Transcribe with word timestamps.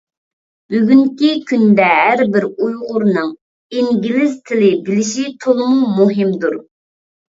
بۈگۈنكى 0.75 1.27
كۈندە 1.51 1.89
ھەر 1.91 2.23
بىر 2.35 2.47
ئۇيغۇرنىڭ 2.49 3.29
ئىنگلىز 3.81 4.35
تىلى 4.49 4.71
بىلىشى 4.89 5.27
تولىمۇ 5.45 5.95
مۇھىمدۇر. 6.01 6.61